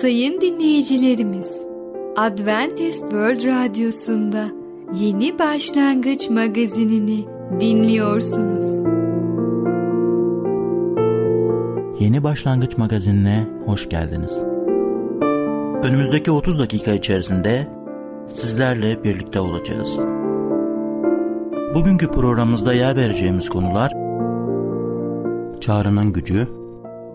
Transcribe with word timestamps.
Sayın 0.00 0.40
dinleyicilerimiz, 0.40 1.64
Adventist 2.16 3.00
World 3.00 3.44
Radyosu'nda 3.44 4.48
Yeni 4.94 5.38
Başlangıç 5.38 6.30
magazinini 6.30 7.26
dinliyorsunuz. 7.60 8.82
Yeni 12.00 12.24
Başlangıç 12.24 12.78
magazinine 12.78 13.46
hoş 13.66 13.88
geldiniz. 13.88 14.38
Önümüzdeki 15.82 16.30
30 16.30 16.58
dakika 16.58 16.92
içerisinde 16.92 17.68
sizlerle 18.30 19.04
birlikte 19.04 19.40
olacağız. 19.40 19.96
Bugünkü 21.74 22.10
programımızda 22.10 22.72
yer 22.72 22.96
vereceğimiz 22.96 23.48
konular 23.48 23.92
Çağrının 25.60 26.12
gücü, 26.12 26.48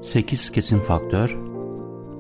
8 0.02 0.52
kesin 0.52 0.80
faktör, 0.80 1.38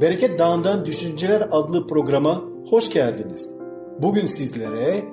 Bereket 0.00 0.38
Dağı'ndan 0.38 0.86
Düşünceler 0.86 1.48
adlı 1.50 1.86
programa 1.86 2.42
hoş 2.70 2.90
geldiniz. 2.90 3.54
Bugün 4.02 4.26
sizlere 4.26 5.04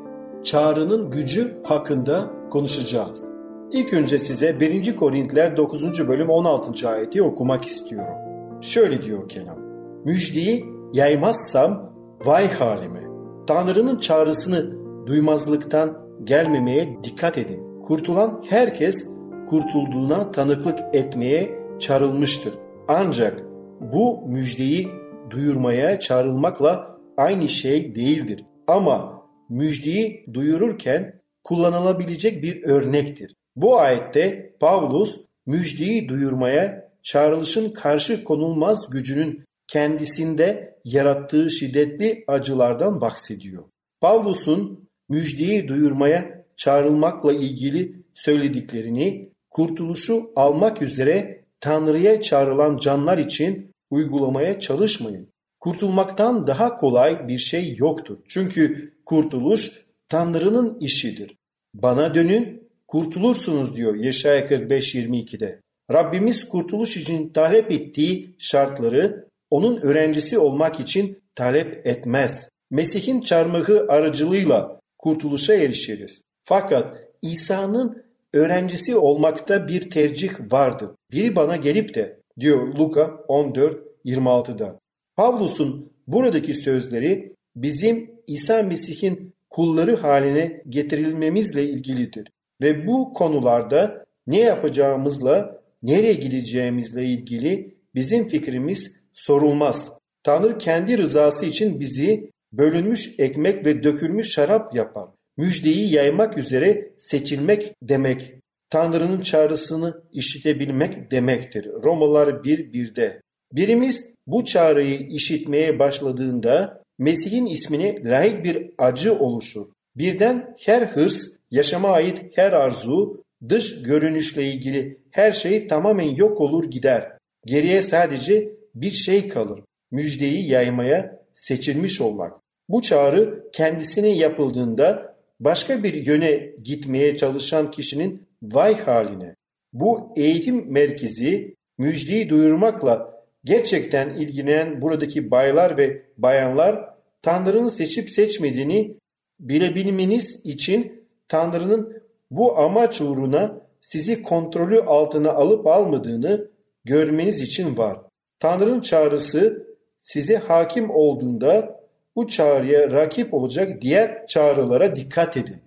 çağrının 0.43 1.11
gücü 1.11 1.63
hakkında 1.63 2.31
konuşacağız. 2.49 3.31
İlk 3.71 3.93
önce 3.93 4.19
size 4.19 4.59
1. 4.59 4.95
Korintiler 4.95 5.57
9. 5.57 6.07
bölüm 6.07 6.29
16. 6.29 6.89
ayeti 6.89 7.23
okumak 7.23 7.65
istiyorum. 7.65 8.13
Şöyle 8.61 9.03
diyor 9.03 9.29
kelam. 9.29 9.57
Müjdeyi 10.05 10.65
yaymazsam 10.93 11.93
vay 12.25 12.51
halime. 12.53 13.03
Tanrı'nın 13.47 13.97
çağrısını 13.97 14.71
duymazlıktan 15.07 15.97
gelmemeye 16.23 16.97
dikkat 17.03 17.37
edin. 17.37 17.81
Kurtulan 17.81 18.43
herkes 18.49 19.07
kurtulduğuna 19.49 20.31
tanıklık 20.31 20.79
etmeye 20.93 21.59
çağrılmıştır. 21.79 22.53
Ancak 22.87 23.44
bu 23.91 24.27
müjdeyi 24.27 24.87
duyurmaya 25.29 25.99
çağrılmakla 25.99 26.97
aynı 27.17 27.49
şey 27.49 27.95
değildir. 27.95 28.45
Ama 28.67 29.25
müjdeyi 29.49 30.25
duyururken 30.33 31.21
kullanılabilecek 31.43 32.43
bir 32.43 32.63
örnektir. 32.63 33.35
Bu 33.55 33.79
ayette 33.79 34.55
Pavlus 34.59 35.19
müjdeyi 35.45 36.09
duyurmaya 36.09 36.91
çağrılışın 37.03 37.69
karşı 37.69 38.23
konulmaz 38.23 38.89
gücünün 38.89 39.43
kendisinde 39.67 40.75
yarattığı 40.85 41.51
şiddetli 41.51 42.23
acılardan 42.27 43.01
bahsediyor. 43.01 43.63
Pavlus'un 44.01 44.89
müjdeyi 45.09 45.67
duyurmaya 45.67 46.45
çağrılmakla 46.57 47.33
ilgili 47.33 48.03
söylediklerini 48.13 49.29
kurtuluşu 49.49 50.31
almak 50.35 50.81
üzere 50.81 51.45
Tanrı'ya 51.59 52.21
çağrılan 52.21 52.77
canlar 52.77 53.17
için 53.17 53.74
uygulamaya 53.89 54.59
çalışmayın. 54.59 55.29
Kurtulmaktan 55.59 56.47
daha 56.47 56.75
kolay 56.75 57.27
bir 57.27 57.37
şey 57.37 57.75
yoktur. 57.77 58.17
Çünkü 58.29 58.93
kurtuluş 59.05 59.85
Tanrı'nın 60.09 60.79
işidir. 60.79 61.35
Bana 61.73 62.15
dönün, 62.15 62.69
kurtulursunuz 62.87 63.75
diyor 63.75 63.95
Yeşaya 63.95 64.45
45-22'de. 64.45 65.61
Rabbimiz 65.93 66.47
kurtuluş 66.47 66.97
için 66.97 67.29
talep 67.29 67.71
ettiği 67.71 68.35
şartları 68.39 69.29
onun 69.49 69.81
öğrencisi 69.81 70.39
olmak 70.39 70.79
için 70.79 71.23
talep 71.35 71.87
etmez. 71.87 72.49
Mesih'in 72.71 73.21
çarmıhı 73.21 73.85
aracılığıyla 73.89 74.79
kurtuluşa 74.97 75.53
erişiriz. 75.53 76.21
Fakat 76.43 76.97
İsa'nın 77.21 78.03
öğrencisi 78.33 78.95
olmakta 78.95 79.67
bir 79.67 79.89
tercih 79.89 80.31
vardır. 80.51 80.89
Biri 81.11 81.35
bana 81.35 81.55
gelip 81.55 81.93
de 81.93 82.19
diyor 82.39 82.75
Luka 82.75 83.01
14-26'da. 83.03 84.79
Pavlus'un 85.15 85.91
buradaki 86.07 86.53
sözleri 86.53 87.35
bizim 87.55 88.11
İsa 88.27 88.63
Mesih'in 88.63 89.33
kulları 89.49 89.95
haline 89.95 90.63
getirilmemizle 90.69 91.63
ilgilidir. 91.63 92.31
Ve 92.61 92.87
bu 92.87 93.13
konularda 93.13 94.05
ne 94.27 94.39
yapacağımızla, 94.39 95.61
nereye 95.83 96.13
gideceğimizle 96.13 97.05
ilgili 97.05 97.77
bizim 97.95 98.27
fikrimiz 98.27 98.91
sorulmaz. 99.13 99.91
Tanrı 100.23 100.57
kendi 100.57 100.97
rızası 100.97 101.45
için 101.45 101.79
bizi 101.79 102.31
bölünmüş 102.53 103.19
ekmek 103.19 103.65
ve 103.65 103.83
dökülmüş 103.83 104.31
şarap 104.31 104.75
yapar. 104.75 105.09
Müjdeyi 105.37 105.93
yaymak 105.93 106.37
üzere 106.37 106.91
seçilmek 106.97 107.75
demek. 107.83 108.33
Tanrı'nın 108.75 109.21
çağrısını 109.21 110.01
işitebilmek 110.13 111.11
demektir. 111.11 111.67
Romalar 111.83 112.27
1.1'de. 112.27 113.21
Birimiz 113.53 114.05
bu 114.27 114.45
çağrıyı 114.45 114.99
işitmeye 114.99 115.79
başladığında 115.79 116.83
Mesih'in 116.97 117.45
ismine 117.45 118.03
layık 118.03 118.43
bir 118.43 118.71
acı 118.77 119.19
oluşur. 119.19 119.65
Birden 119.95 120.55
her 120.65 120.81
hırs, 120.81 121.23
yaşama 121.51 121.89
ait 121.89 122.21
her 122.35 122.51
arzu, 122.51 123.23
dış 123.49 123.81
görünüşle 123.81 124.43
ilgili 124.43 124.97
her 125.11 125.31
şey 125.31 125.67
tamamen 125.67 126.15
yok 126.15 126.41
olur 126.41 126.71
gider. 126.71 127.11
Geriye 127.45 127.83
sadece 127.83 128.49
bir 128.75 128.91
şey 128.91 129.27
kalır. 129.27 129.59
Müjdeyi 129.91 130.49
yaymaya 130.49 131.19
seçilmiş 131.33 132.01
olmak. 132.01 132.37
Bu 132.69 132.81
çağrı 132.81 133.43
kendisine 133.53 134.09
yapıldığında 134.09 135.15
başka 135.39 135.83
bir 135.83 135.93
yöne 135.93 136.51
gitmeye 136.63 137.17
çalışan 137.17 137.71
kişinin 137.71 138.24
vay 138.43 138.77
haline. 138.77 139.35
Bu 139.73 140.13
eğitim 140.15 140.71
merkezi 140.71 141.55
müjdeyi 141.77 142.29
duyurmakla 142.29 143.23
gerçekten 143.43 144.09
ilgilenen 144.09 144.81
buradaki 144.81 145.31
baylar 145.31 145.77
ve 145.77 146.05
bayanlar 146.17 146.89
Tanrı'nın 147.21 147.67
seçip 147.67 148.09
seçmediğini 148.09 148.97
bilebilmeniz 149.39 150.41
için 150.43 151.07
Tanrı'nın 151.27 152.03
bu 152.31 152.59
amaç 152.59 153.01
uğruna 153.01 153.61
sizi 153.81 154.23
kontrolü 154.23 154.81
altına 154.81 155.31
alıp 155.31 155.67
almadığını 155.67 156.47
görmeniz 156.83 157.41
için 157.41 157.77
var. 157.77 157.97
Tanrı'nın 158.39 158.81
çağrısı 158.81 159.67
size 159.97 160.37
hakim 160.37 160.89
olduğunda 160.89 161.81
bu 162.15 162.27
çağrıya 162.27 162.91
rakip 162.91 163.33
olacak 163.33 163.81
diğer 163.81 164.27
çağrılara 164.27 164.95
dikkat 164.95 165.37
edin. 165.37 165.61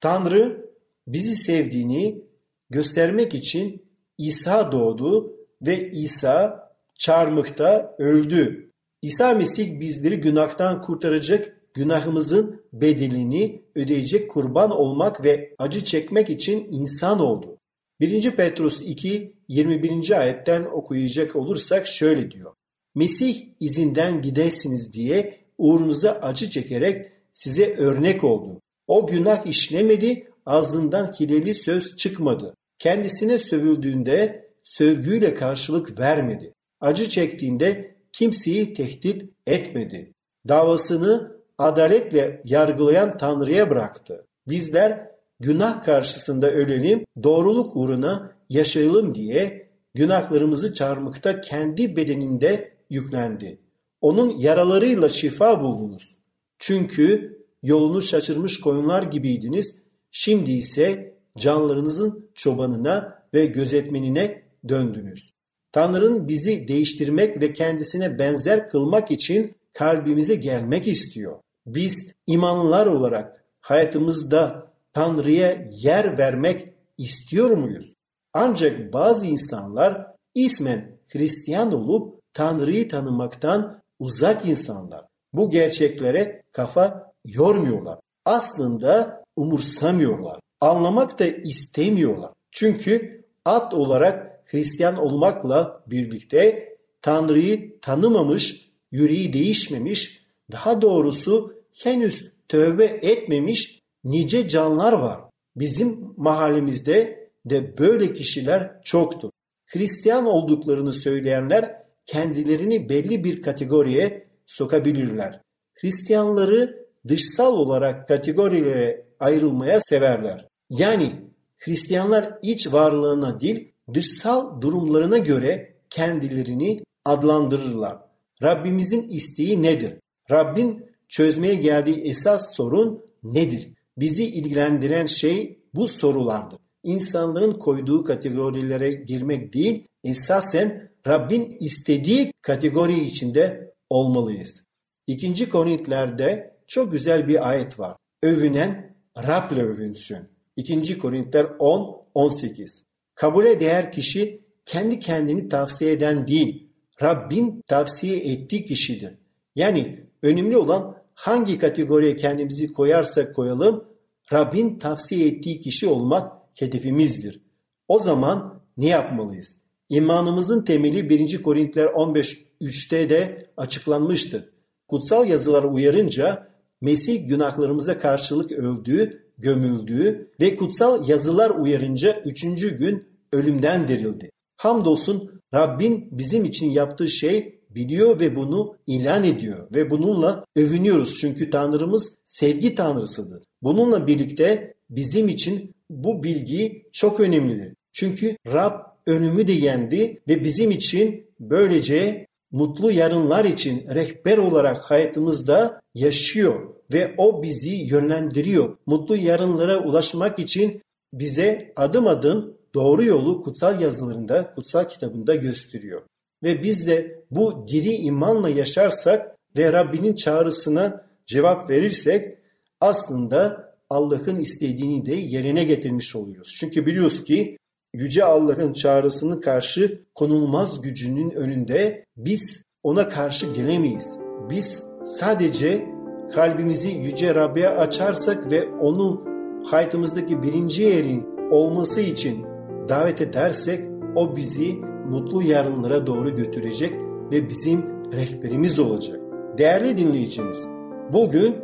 Tanrı 0.00 0.67
bizi 1.08 1.34
sevdiğini 1.34 2.24
göstermek 2.70 3.34
için 3.34 3.82
İsa 4.18 4.72
doğdu 4.72 5.36
ve 5.62 5.90
İsa 5.90 6.68
çarmıhta 6.98 7.94
öldü. 7.98 8.70
İsa 9.02 9.34
Mesih 9.34 9.80
bizleri 9.80 10.16
günahtan 10.20 10.82
kurtaracak, 10.82 11.60
günahımızın 11.74 12.62
bedelini 12.72 13.62
ödeyecek 13.74 14.30
kurban 14.30 14.70
olmak 14.70 15.24
ve 15.24 15.54
acı 15.58 15.84
çekmek 15.84 16.30
için 16.30 16.68
insan 16.70 17.20
oldu. 17.20 17.58
1. 18.00 18.30
Petrus 18.30 18.82
2 18.82 19.36
21. 19.48 20.20
ayetten 20.20 20.64
okuyacak 20.64 21.36
olursak 21.36 21.86
şöyle 21.86 22.30
diyor. 22.30 22.54
Mesih 22.94 23.46
izinden 23.60 24.22
gidesiniz 24.22 24.92
diye 24.92 25.38
uğrunuza 25.58 26.12
acı 26.12 26.50
çekerek 26.50 27.04
size 27.32 27.74
örnek 27.76 28.24
oldu. 28.24 28.60
O 28.86 29.06
günah 29.06 29.46
işlemedi, 29.46 30.30
ağzından 30.48 31.12
kireli 31.12 31.54
söz 31.54 31.96
çıkmadı. 31.96 32.54
Kendisine 32.78 33.38
sövüldüğünde 33.38 34.48
sövgüyle 34.62 35.34
karşılık 35.34 35.98
vermedi. 35.98 36.54
Acı 36.80 37.08
çektiğinde 37.08 37.94
kimseyi 38.12 38.74
tehdit 38.74 39.30
etmedi. 39.46 40.12
Davasını 40.48 41.32
adaletle 41.58 42.42
yargılayan 42.44 43.16
Tanrı'ya 43.16 43.70
bıraktı. 43.70 44.26
Bizler 44.48 45.10
günah 45.40 45.84
karşısında 45.84 46.50
ölelim, 46.50 47.04
doğruluk 47.22 47.76
uğruna 47.76 48.32
yaşayalım 48.48 49.14
diye 49.14 49.68
günahlarımızı 49.94 50.74
çarmıkta 50.74 51.40
kendi 51.40 51.96
bedeninde 51.96 52.72
yüklendi. 52.90 53.58
Onun 54.00 54.38
yaralarıyla 54.38 55.08
şifa 55.08 55.60
buldunuz. 55.62 56.16
Çünkü 56.58 57.38
yolunu 57.62 58.02
şaşırmış 58.02 58.60
koyunlar 58.60 59.02
gibiydiniz. 59.02 59.78
Şimdi 60.10 60.52
ise 60.52 61.14
canlarınızın 61.38 62.30
çobanına 62.34 63.22
ve 63.34 63.46
gözetmenine 63.46 64.42
döndünüz. 64.68 65.32
Tanrı'nın 65.72 66.28
bizi 66.28 66.68
değiştirmek 66.68 67.42
ve 67.42 67.52
kendisine 67.52 68.18
benzer 68.18 68.68
kılmak 68.68 69.10
için 69.10 69.56
kalbimize 69.72 70.34
gelmek 70.34 70.88
istiyor. 70.88 71.40
Biz 71.66 72.12
imanlılar 72.26 72.86
olarak 72.86 73.44
hayatımızda 73.60 74.72
Tanrı'ya 74.92 75.66
yer 75.70 76.18
vermek 76.18 76.68
istiyor 76.98 77.50
muyuz? 77.50 77.92
Ancak 78.32 78.92
bazı 78.92 79.26
insanlar 79.26 80.06
ismen 80.34 80.98
Hristiyan 81.06 81.72
olup 81.72 82.20
Tanrı'yı 82.32 82.88
tanımaktan 82.88 83.82
uzak 83.98 84.46
insanlar. 84.46 85.04
Bu 85.32 85.50
gerçeklere 85.50 86.42
kafa 86.52 87.12
yormuyorlar. 87.24 87.98
Aslında 88.24 89.24
umursamıyorlar. 89.38 90.40
Anlamak 90.60 91.18
da 91.18 91.26
istemiyorlar. 91.26 92.30
Çünkü 92.50 93.24
at 93.44 93.74
olarak 93.74 94.42
Hristiyan 94.46 94.96
olmakla 94.96 95.84
birlikte 95.86 96.68
Tanrı'yı 97.02 97.80
tanımamış, 97.80 98.70
yüreği 98.90 99.32
değişmemiş, 99.32 100.26
daha 100.52 100.82
doğrusu 100.82 101.54
henüz 101.82 102.32
tövbe 102.48 102.84
etmemiş 102.84 103.80
nice 104.04 104.48
canlar 104.48 104.92
var. 104.92 105.20
Bizim 105.56 106.14
mahallemizde 106.16 107.28
de 107.44 107.78
böyle 107.78 108.12
kişiler 108.12 108.82
çoktur. 108.82 109.30
Hristiyan 109.66 110.26
olduklarını 110.26 110.92
söyleyenler 110.92 111.82
kendilerini 112.06 112.88
belli 112.88 113.24
bir 113.24 113.42
kategoriye 113.42 114.26
sokabilirler. 114.46 115.40
Hristiyanları 115.74 116.86
dışsal 117.08 117.52
olarak 117.52 118.08
kategorilere 118.08 119.07
ayrılmaya 119.20 119.80
severler. 119.80 120.48
Yani 120.70 121.12
Hristiyanlar 121.56 122.38
iç 122.42 122.72
varlığına 122.72 123.40
değil 123.40 123.72
dışsal 123.94 124.60
durumlarına 124.60 125.18
göre 125.18 125.74
kendilerini 125.90 126.82
adlandırırlar. 127.04 127.98
Rabbimizin 128.42 129.08
isteği 129.08 129.62
nedir? 129.62 129.94
Rabbin 130.30 130.86
çözmeye 131.08 131.54
geldiği 131.54 131.96
esas 131.96 132.56
sorun 132.56 133.04
nedir? 133.22 133.68
Bizi 133.96 134.24
ilgilendiren 134.24 135.06
şey 135.06 135.58
bu 135.74 135.88
sorulardır. 135.88 136.58
İnsanların 136.82 137.52
koyduğu 137.52 138.04
kategorilere 138.04 138.92
girmek 138.92 139.54
değil, 139.54 139.86
esasen 140.04 140.90
Rabbin 141.06 141.56
istediği 141.60 142.32
kategori 142.42 143.04
içinde 143.04 143.74
olmalıyız. 143.90 144.64
İkinci 145.06 145.48
Korintlerde 145.48 146.56
çok 146.66 146.92
güzel 146.92 147.28
bir 147.28 147.48
ayet 147.48 147.78
var. 147.78 147.96
Övünen 148.22 148.87
Rab'le 149.26 149.58
övünsün. 149.58 150.18
2. 150.56 150.98
Korintler 150.98 151.46
10 151.58 152.02
18. 152.14 152.84
Kabule 153.14 153.60
değer 153.60 153.92
kişi 153.92 154.40
kendi 154.66 154.98
kendini 154.98 155.48
tavsiye 155.48 155.92
eden 155.92 156.26
değil, 156.26 156.68
Rabbin 157.02 157.62
tavsiye 157.66 158.16
ettiği 158.16 158.64
kişidir. 158.64 159.14
Yani 159.56 160.06
önemli 160.22 160.56
olan 160.56 160.96
hangi 161.14 161.58
kategoriye 161.58 162.16
kendimizi 162.16 162.72
koyarsak 162.72 163.34
koyalım, 163.34 163.84
Rabbin 164.32 164.78
tavsiye 164.78 165.28
ettiği 165.28 165.60
kişi 165.60 165.86
olmak 165.86 166.32
hedefimizdir. 166.58 167.40
O 167.88 167.98
zaman 167.98 168.62
ne 168.76 168.86
yapmalıyız? 168.86 169.56
İmanımızın 169.88 170.64
temeli 170.64 171.10
1. 171.10 171.42
Korintiler 171.42 171.86
15.3'te 171.86 173.10
de 173.10 173.46
açıklanmıştır. 173.56 174.44
Kutsal 174.88 175.28
yazılar 175.28 175.62
uyarınca 175.62 176.48
Mesih 176.80 177.28
günahlarımıza 177.28 177.98
karşılık 177.98 178.52
öldüğü, 178.52 179.22
gömüldüğü 179.38 180.30
ve 180.40 180.56
kutsal 180.56 181.08
yazılar 181.08 181.50
uyarınca 181.50 182.22
üçüncü 182.24 182.78
gün 182.78 183.08
ölümden 183.32 183.88
dirildi. 183.88 184.30
Hamdolsun 184.56 185.40
Rabbin 185.54 186.08
bizim 186.10 186.44
için 186.44 186.70
yaptığı 186.70 187.08
şey 187.08 187.58
biliyor 187.70 188.20
ve 188.20 188.36
bunu 188.36 188.76
ilan 188.86 189.24
ediyor 189.24 189.68
ve 189.74 189.90
bununla 189.90 190.44
övünüyoruz 190.56 191.14
çünkü 191.20 191.50
Tanrımız 191.50 192.18
sevgi 192.24 192.74
Tanrısıdır. 192.74 193.42
Bununla 193.62 194.06
birlikte 194.06 194.74
bizim 194.90 195.28
için 195.28 195.74
bu 195.90 196.22
bilgi 196.22 196.82
çok 196.92 197.20
önemlidir. 197.20 197.74
Çünkü 197.92 198.36
Rab 198.46 198.72
önümü 199.06 199.46
de 199.46 199.52
yendi 199.52 200.20
ve 200.28 200.44
bizim 200.44 200.70
için 200.70 201.26
böylece 201.40 202.26
mutlu 202.52 202.90
yarınlar 202.90 203.44
için 203.44 203.86
rehber 203.94 204.38
olarak 204.38 204.90
hayatımızda 204.90 205.80
yaşıyor 205.94 206.74
ve 206.92 207.14
o 207.16 207.42
bizi 207.42 207.70
yönlendiriyor. 207.70 208.76
Mutlu 208.86 209.16
yarınlara 209.16 209.78
ulaşmak 209.78 210.38
için 210.38 210.82
bize 211.12 211.72
adım 211.76 212.06
adım 212.06 212.56
doğru 212.74 213.04
yolu 213.04 213.42
kutsal 213.42 213.80
yazılarında, 213.80 214.54
kutsal 214.54 214.84
kitabında 214.84 215.34
gösteriyor. 215.34 216.02
Ve 216.42 216.62
biz 216.62 216.86
de 216.86 217.24
bu 217.30 217.66
diri 217.68 217.94
imanla 217.94 218.48
yaşarsak 218.48 219.36
ve 219.56 219.72
Rabbinin 219.72 220.14
çağrısına 220.14 221.06
cevap 221.26 221.70
verirsek 221.70 222.38
aslında 222.80 223.68
Allah'ın 223.90 224.38
istediğini 224.38 225.06
de 225.06 225.14
yerine 225.14 225.64
getirmiş 225.64 226.16
oluyoruz. 226.16 226.56
Çünkü 226.60 226.86
biliyoruz 226.86 227.24
ki 227.24 227.58
Yüce 227.94 228.24
Allah'ın 228.24 228.72
çağrısının 228.72 229.40
karşı 229.40 230.02
konulmaz 230.14 230.80
gücünün 230.80 231.30
önünde 231.30 232.04
biz 232.16 232.64
ona 232.82 233.08
karşı 233.08 233.54
gelemeyiz. 233.54 234.18
Biz 234.50 234.82
sadece 235.04 235.86
kalbimizi 236.34 236.90
Yüce 236.90 237.34
Rab'be 237.34 237.68
açarsak 237.68 238.52
ve 238.52 238.68
onu 238.68 239.24
hayatımızdaki 239.70 240.42
birinci 240.42 240.82
yerin 240.82 241.26
olması 241.50 242.00
için 242.00 242.46
davet 242.88 243.20
edersek 243.20 243.88
o 244.16 244.36
bizi 244.36 244.74
mutlu 245.08 245.42
yarınlara 245.42 246.06
doğru 246.06 246.34
götürecek 246.34 246.92
ve 247.32 247.48
bizim 247.48 247.84
rehberimiz 248.12 248.78
olacak. 248.78 249.20
Değerli 249.58 249.96
dinleyicimiz, 249.96 250.68
bugün 251.12 251.56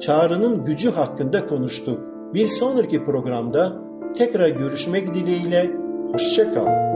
çağrının 0.00 0.64
gücü 0.64 0.90
hakkında 0.90 1.46
konuştuk. 1.46 1.98
Bir 2.34 2.46
sonraki 2.46 3.04
programda 3.04 3.89
tekrar 4.14 4.48
görüşmek 4.48 5.14
dileğiyle, 5.14 5.70
hoşçakalın. 6.12 6.90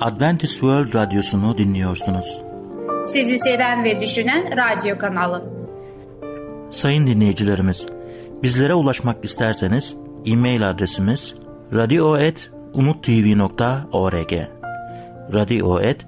Adventist 0.00 0.52
World 0.52 0.94
Radyosu'nu 0.94 1.58
dinliyorsunuz. 1.58 2.38
Sizi 3.04 3.38
seven 3.38 3.84
ve 3.84 4.00
düşünen 4.00 4.56
radyo 4.56 4.98
kanalı. 4.98 5.44
Sayın 6.70 7.06
dinleyicilerimiz, 7.06 7.86
bizlere 8.42 8.74
ulaşmak 8.74 9.24
isterseniz 9.24 9.94
e-mail 10.26 10.70
adresimiz 10.70 11.34
radio.umutv.org 11.74 14.32
radio.umutv.org 15.34 16.07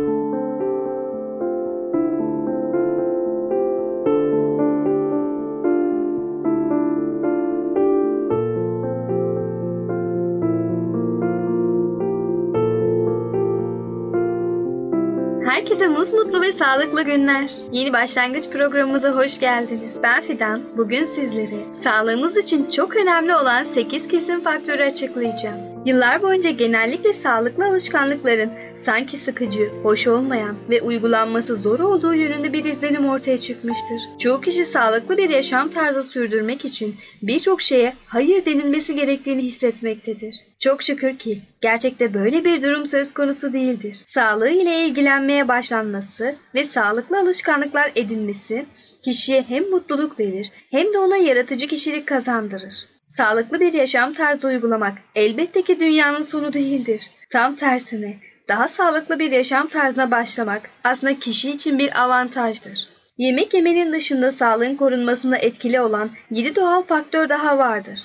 Musmutlu 16.11 16.41
ve 16.41 16.51
sağlıklı 16.51 17.03
günler. 17.03 17.51
Yeni 17.71 17.93
başlangıç 17.93 18.49
programımıza 18.49 19.11
hoş 19.11 19.39
geldiniz. 19.39 19.93
Ben 20.03 20.23
Fidan. 20.23 20.61
Bugün 20.77 21.05
sizlere 21.05 21.73
sağlığımız 21.73 22.37
için 22.37 22.69
çok 22.69 22.95
önemli 22.95 23.35
olan 23.35 23.63
8 23.63 24.07
kesin 24.07 24.39
faktörü 24.39 24.83
açıklayacağım. 24.83 25.57
Yıllar 25.85 26.21
boyunca 26.21 26.49
genellikle 26.49 27.13
sağlıklı 27.13 27.65
alışkanlıkların 27.65 28.51
sanki 28.85 29.17
sıkıcı, 29.17 29.69
hoş 29.83 30.07
olmayan 30.07 30.55
ve 30.69 30.81
uygulanması 30.81 31.55
zor 31.55 31.79
olduğu 31.79 32.13
yönünde 32.13 32.53
bir 32.53 32.65
izlenim 32.65 33.09
ortaya 33.09 33.37
çıkmıştır. 33.37 34.01
Çoğu 34.19 34.41
kişi 34.41 34.65
sağlıklı 34.65 35.17
bir 35.17 35.29
yaşam 35.29 35.69
tarzı 35.69 36.03
sürdürmek 36.03 36.65
için 36.65 36.95
birçok 37.21 37.61
şeye 37.61 37.93
hayır 38.07 38.45
denilmesi 38.45 38.95
gerektiğini 38.95 39.41
hissetmektedir. 39.41 40.35
Çok 40.59 40.83
şükür 40.83 41.17
ki 41.17 41.39
gerçekte 41.61 42.13
böyle 42.13 42.45
bir 42.45 42.63
durum 42.63 42.87
söz 42.87 43.13
konusu 43.13 43.53
değildir. 43.53 44.01
Sağlığı 44.05 44.49
ile 44.49 44.85
ilgilenmeye 44.85 45.47
başlanması 45.47 46.35
ve 46.55 46.63
sağlıklı 46.63 47.19
alışkanlıklar 47.19 47.91
edinmesi 47.95 48.65
kişiye 49.03 49.41
hem 49.41 49.69
mutluluk 49.69 50.19
verir 50.19 50.51
hem 50.71 50.93
de 50.93 50.99
ona 50.99 51.17
yaratıcı 51.17 51.67
kişilik 51.67 52.07
kazandırır. 52.07 52.85
Sağlıklı 53.07 53.59
bir 53.59 53.73
yaşam 53.73 54.13
tarzı 54.13 54.47
uygulamak 54.47 54.97
elbette 55.15 55.61
ki 55.61 55.79
dünyanın 55.79 56.21
sonu 56.21 56.53
değildir. 56.53 57.09
Tam 57.29 57.55
tersine 57.55 58.30
daha 58.51 58.67
sağlıklı 58.67 59.19
bir 59.19 59.31
yaşam 59.31 59.67
tarzına 59.67 60.11
başlamak 60.11 60.69
aslında 60.83 61.19
kişi 61.19 61.51
için 61.51 61.79
bir 61.79 62.03
avantajdır. 62.03 62.87
Yemek 63.17 63.53
yemenin 63.53 63.93
dışında 63.93 64.31
sağlığın 64.31 64.75
korunmasında 64.75 65.37
etkili 65.37 65.81
olan 65.81 66.09
7 66.31 66.55
doğal 66.55 66.83
faktör 66.83 67.29
daha 67.29 67.57
vardır. 67.57 68.03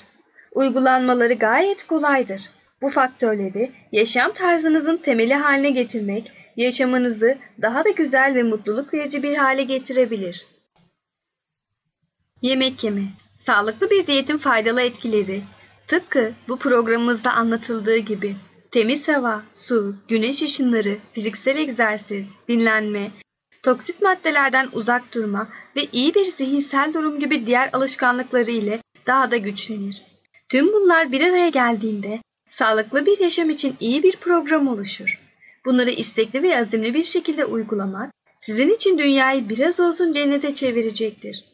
Uygulanmaları 0.51 1.33
gayet 1.33 1.87
kolaydır. 1.87 2.41
Bu 2.81 2.89
faktörleri 2.89 3.71
yaşam 3.91 4.31
tarzınızın 4.31 4.97
temeli 4.97 5.33
haline 5.33 5.69
getirmek, 5.69 6.31
yaşamınızı 6.57 7.37
daha 7.61 7.85
da 7.85 7.89
güzel 7.89 8.35
ve 8.35 8.43
mutluluk 8.43 8.93
verici 8.93 9.23
bir 9.23 9.37
hale 9.37 9.63
getirebilir. 9.63 10.45
Yemek 12.41 12.83
yeme 12.83 13.03
Sağlıklı 13.35 13.89
bir 13.89 14.07
diyetin 14.07 14.37
faydalı 14.37 14.81
etkileri 14.81 15.41
tıpkı 15.87 16.31
bu 16.47 16.57
programımızda 16.57 17.33
anlatıldığı 17.33 17.97
gibi 17.97 18.35
temiz 18.71 19.07
hava, 19.07 19.43
su, 19.53 19.95
güneş 20.07 20.41
ışınları, 20.41 20.97
fiziksel 21.13 21.57
egzersiz, 21.57 22.29
dinlenme, 22.47 23.11
toksit 23.63 24.01
maddelerden 24.01 24.69
uzak 24.73 25.13
durma 25.13 25.49
ve 25.75 25.87
iyi 25.91 26.15
bir 26.15 26.25
zihinsel 26.25 26.93
durum 26.93 27.19
gibi 27.19 27.45
diğer 27.45 27.69
alışkanlıkları 27.73 28.51
ile 28.51 28.81
daha 29.07 29.31
da 29.31 29.37
güçlenir. 29.37 30.01
Tüm 30.49 30.73
bunlar 30.73 31.11
bir 31.11 31.21
araya 31.21 31.49
geldiğinde 31.49 32.21
sağlıklı 32.49 33.05
bir 33.05 33.19
yaşam 33.19 33.49
için 33.49 33.75
iyi 33.79 34.03
bir 34.03 34.15
program 34.15 34.67
oluşur. 34.67 35.21
Bunları 35.65 35.89
istekli 35.89 36.43
ve 36.43 36.59
azimli 36.59 36.93
bir 36.93 37.03
şekilde 37.03 37.45
uygulamak 37.45 38.13
sizin 38.39 38.69
için 38.69 38.97
dünyayı 38.97 39.49
biraz 39.49 39.79
olsun 39.79 40.13
cennete 40.13 40.53
çevirecektir. 40.53 41.45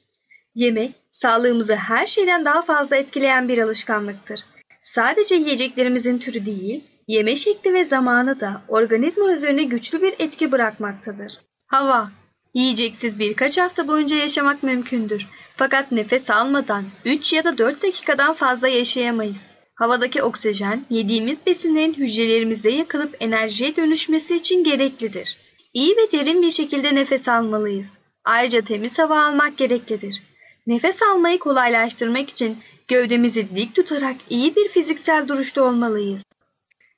Yemek, 0.56 0.92
sağlığımızı 1.12 1.76
her 1.76 2.08
şeyden 2.08 2.46
daha 2.46 2.62
fazla 2.62 2.96
etkileyen 2.96 3.48
bir 3.48 3.58
alışkanlıktır. 3.58 4.44
Sadece 4.84 5.36
yiyeceklerimizin 5.36 6.20
türü 6.20 6.46
değil, 6.46 6.84
yeme 7.08 7.36
şekli 7.36 7.74
ve 7.74 7.86
zamanı 7.86 8.40
da 8.40 8.62
organizma 8.68 9.34
üzerine 9.34 9.64
güçlü 9.64 10.02
bir 10.02 10.14
etki 10.20 10.52
bırakmaktadır. 10.52 11.40
Hava 11.68 12.12
Yiyeceksiz 12.54 13.20
birkaç 13.20 13.58
hafta 13.58 13.88
boyunca 13.88 14.16
yaşamak 14.16 14.64
mümkündür. 14.64 15.28
Fakat 15.58 15.92
nefes 15.92 16.30
almadan 16.30 16.84
3 17.06 17.34
ya 17.34 17.44
da 17.44 17.58
4 17.58 17.84
dakikadan 17.84 18.34
fazla 18.34 18.68
yaşayamayız. 18.68 19.54
Havadaki 19.76 20.24
oksijen 20.24 20.86
yediğimiz 20.90 21.46
besinlerin 21.46 21.94
hücrelerimizde 21.94 22.70
yakılıp 22.70 23.16
enerjiye 23.20 23.76
dönüşmesi 23.76 24.36
için 24.36 24.64
gereklidir. 24.64 25.38
İyi 25.74 25.96
ve 25.98 26.12
derin 26.12 26.42
bir 26.42 26.50
şekilde 26.50 26.96
nefes 26.96 27.28
almalıyız. 27.28 27.98
Ayrıca 28.26 28.62
temiz 28.62 29.00
hava 29.00 29.26
almak 29.26 29.58
gereklidir. 29.58 30.22
Nefes 30.68 31.02
almayı 31.02 31.40
kolaylaştırmak 31.40 32.30
için 32.30 32.58
gövdemizi 32.88 33.56
dik 33.56 33.76
tutarak 33.76 34.16
iyi 34.30 34.56
bir 34.56 34.68
fiziksel 34.68 35.28
duruşta 35.28 35.64
olmalıyız. 35.64 36.24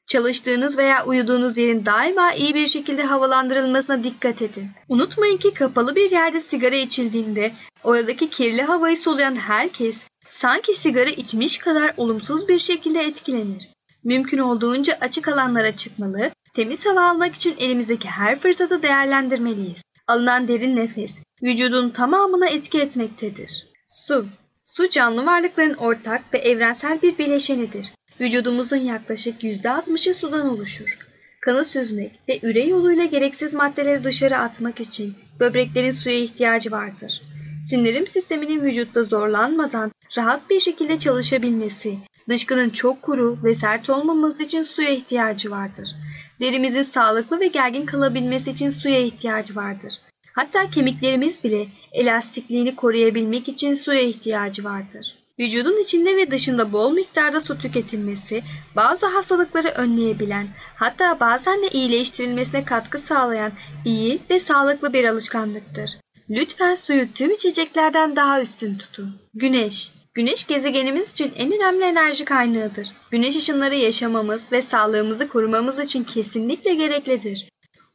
Çalıştığınız 0.07 0.77
veya 0.77 1.05
uyuduğunuz 1.05 1.57
yerin 1.57 1.85
daima 1.85 2.33
iyi 2.33 2.55
bir 2.55 2.67
şekilde 2.67 3.03
havalandırılmasına 3.03 4.03
dikkat 4.03 4.41
edin. 4.41 4.69
Unutmayın 4.89 5.37
ki 5.37 5.53
kapalı 5.53 5.95
bir 5.95 6.11
yerde 6.11 6.39
sigara 6.39 6.75
içildiğinde 6.75 7.51
oradaki 7.83 8.29
kirli 8.29 8.61
havayı 8.61 8.97
soluyan 8.97 9.35
herkes 9.35 9.97
sanki 10.29 10.75
sigara 10.75 11.09
içmiş 11.09 11.57
kadar 11.57 11.93
olumsuz 11.97 12.47
bir 12.47 12.59
şekilde 12.59 13.01
etkilenir. 13.01 13.69
Mümkün 14.03 14.37
olduğunca 14.37 14.97
açık 15.01 15.27
alanlara 15.27 15.75
çıkmalı, 15.75 16.31
temiz 16.53 16.85
hava 16.85 17.09
almak 17.09 17.35
için 17.35 17.55
elimizdeki 17.57 18.09
her 18.09 18.39
fırsatı 18.39 18.83
değerlendirmeliyiz. 18.83 19.81
Alınan 20.07 20.47
derin 20.47 20.75
nefes 20.75 21.19
vücudun 21.43 21.89
tamamına 21.89 22.47
etki 22.47 22.81
etmektedir. 22.81 23.67
Su 23.87 24.25
Su 24.63 24.89
canlı 24.89 25.25
varlıkların 25.25 25.73
ortak 25.73 26.33
ve 26.33 26.37
evrensel 26.37 27.01
bir 27.01 27.17
bileşenidir. 27.17 27.91
Vücudumuzun 28.21 28.77
yaklaşık 28.77 29.43
%60'ı 29.43 30.13
sudan 30.13 30.49
oluşur. 30.49 30.97
Kanı 31.41 31.65
süzmek 31.65 32.19
ve 32.29 32.39
üre 32.43 32.63
yoluyla 32.63 33.05
gereksiz 33.05 33.53
maddeleri 33.53 34.03
dışarı 34.03 34.37
atmak 34.37 34.79
için 34.79 35.13
böbreklerin 35.39 35.91
suya 35.91 36.15
ihtiyacı 36.15 36.71
vardır. 36.71 37.21
Sindirim 37.69 38.07
sisteminin 38.07 38.61
vücutta 38.61 39.03
zorlanmadan 39.03 39.91
rahat 40.17 40.49
bir 40.49 40.59
şekilde 40.59 40.99
çalışabilmesi, 40.99 41.97
dışkının 42.29 42.69
çok 42.69 43.01
kuru 43.01 43.37
ve 43.43 43.55
sert 43.55 43.89
olmaması 43.89 44.43
için 44.43 44.61
suya 44.61 44.89
ihtiyacı 44.89 45.51
vardır. 45.51 45.95
Derimizin 46.39 46.83
sağlıklı 46.83 47.39
ve 47.39 47.47
gergin 47.47 47.85
kalabilmesi 47.85 48.49
için 48.49 48.69
suya 48.69 48.99
ihtiyacı 48.99 49.55
vardır. 49.55 49.93
Hatta 50.33 50.69
kemiklerimiz 50.69 51.43
bile 51.43 51.67
elastikliğini 51.91 52.75
koruyabilmek 52.75 53.47
için 53.47 53.73
suya 53.73 54.01
ihtiyacı 54.01 54.63
vardır. 54.63 55.24
Vücudun 55.39 55.81
içinde 55.81 56.17
ve 56.17 56.31
dışında 56.31 56.71
bol 56.71 56.91
miktarda 56.91 57.39
su 57.39 57.57
tüketilmesi 57.57 58.43
bazı 58.75 59.05
hastalıkları 59.05 59.67
önleyebilen 59.67 60.47
hatta 60.75 61.19
bazen 61.19 61.61
de 61.61 61.69
iyileştirilmesine 61.69 62.65
katkı 62.65 62.97
sağlayan 62.97 63.51
iyi 63.85 64.21
ve 64.29 64.39
sağlıklı 64.39 64.93
bir 64.93 65.03
alışkanlıktır. 65.05 65.97
Lütfen 66.29 66.75
suyu 66.75 67.13
tüm 67.13 67.31
içeceklerden 67.31 68.15
daha 68.15 68.41
üstün 68.41 68.77
tutun. 68.77 69.15
Güneş 69.33 69.91
Güneş 70.13 70.47
gezegenimiz 70.47 71.11
için 71.11 71.33
en 71.37 71.51
önemli 71.51 71.83
enerji 71.83 72.25
kaynağıdır. 72.25 72.87
Güneş 73.11 73.35
ışınları 73.35 73.75
yaşamamız 73.75 74.51
ve 74.51 74.61
sağlığımızı 74.61 75.27
korumamız 75.27 75.79
için 75.79 76.03
kesinlikle 76.03 76.73
gereklidir. 76.73 77.49